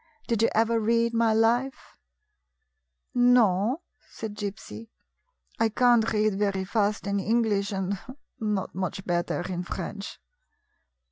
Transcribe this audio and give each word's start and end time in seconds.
Did 0.27 0.41
you 0.41 0.49
ever 0.55 0.79
read 0.79 1.13
my 1.13 1.31
life?" 1.31 1.95
"No," 3.37 3.81
said 4.09 4.33
Gypsy; 4.35 4.89
"I 5.59 5.69
can't 5.69 6.11
read 6.11 6.39
very 6.39 6.63
fast 6.65 7.05
in 7.05 7.19
English, 7.19 7.71
and 7.71 7.99
not 8.39 8.73
much 8.73 9.05
better 9.05 9.43
in 9.47 9.61
French." 9.61 10.19